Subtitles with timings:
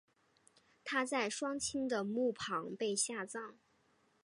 [0.83, 3.59] 她在双亲的墓旁被下葬。